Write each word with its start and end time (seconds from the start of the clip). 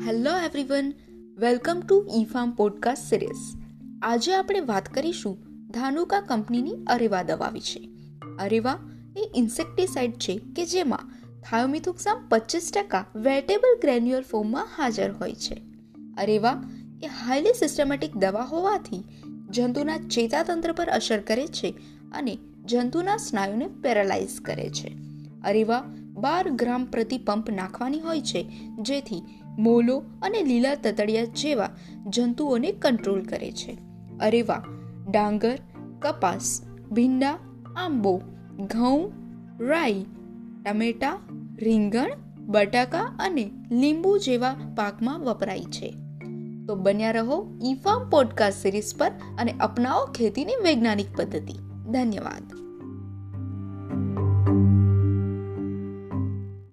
Hello 0.00 0.30
everyone 0.36 0.92
welcome 1.38 1.82
to 1.88 2.06
E 2.20 2.24
farm 2.24 2.50
podcast 2.50 3.04
series 3.04 3.58
આજે 4.02 4.34
આપણે 4.34 4.60
વાત 4.60 4.88
કરીશું 4.88 5.38
ધાનુકા 5.70 6.20
કંપનીની 6.20 6.74
અરેવા 6.86 7.22
દવા 7.22 7.48
વિશે. 7.48 7.88
અરેવા 8.38 8.78
એ 9.16 9.30
ઇન્સેક્ટિસાઇડ 9.36 10.12
છે 10.12 10.40
કે 10.56 10.66
જેમાં 10.66 10.98
થાયોમિથોક્સામ 11.50 12.28
પચીસ 12.28 12.72
ટકા 12.74 13.06
વેટેબલ 13.16 13.80
ગ્રેન્યુઅર 13.80 14.22
ફોર્મમાં 14.22 14.68
હાજર 14.76 15.12
હોય 15.12 15.34
છે. 15.34 15.62
અરેવા 16.18 16.62
એ 17.02 17.06
હાઈલી 17.06 17.52
સિસ્ટમેટિક 17.52 18.16
દવા 18.16 18.42
હોવાથી 18.42 19.04
જંતુના 19.50 19.98
ચેતાતંત્ર 19.98 20.72
પર 20.72 20.88
અસર 20.88 21.20
કરે 21.20 21.46
છે 21.46 21.74
અને 22.12 22.38
જંતુના 22.64 23.16
સ્નાયુને 23.16 23.66
પેરાલાઇઝ 23.66 24.40
કરે 24.40 24.70
છે. 24.70 24.96
અરેવા 25.44 25.84
બાર 26.12 26.50
ગ્રામ 26.50 26.84
પ્રતિ 26.84 27.18
પંપ 27.18 27.50
નાખવાની 27.50 28.00
હોય 28.00 28.20
છે, 28.20 28.50
જેથી 28.82 29.41
મોલો 29.58 30.02
અને 30.22 30.42
લીલા 30.42 30.74
તતડિયા 30.74 31.24
જેવા 31.24 31.70
જંતુઓને 32.06 32.72
કંટ્રોલ 32.72 33.22
કરે 33.22 33.50
છે. 33.50 33.78
અરેવા 34.20 34.64
ડાંગર, 35.10 35.58
કપાસ, 35.98 36.62
ભીંડા, 36.92 37.38
આંબો, 37.76 38.22
ઘઉં, 38.58 39.12
રાઈ, 39.68 40.06
ટમેટા, 40.64 41.18
રીંગણ, 41.58 42.12
બટાકા 42.38 43.16
અને 43.18 43.50
લીંબુ 43.70 44.18
જેવા 44.18 44.56
પાકમાં 44.76 45.20
વપરાય 45.20 45.60
છે. 45.60 45.94
તો 46.66 46.74
બન્યા 46.74 47.10
રહો 47.10 47.58
ઈફામ 47.62 48.10
પોડકાસ્ટ 48.10 48.62
સિરીઝ 48.62 48.96
પર 48.98 49.12
અને 49.38 49.54
અપનાવો 49.60 50.06
ખેતીની 50.06 50.52
વૈજ્ઞાનિક 50.64 51.06
પદ્ધતિ. 51.16 51.54
ધન્યવાદ. 51.90 52.61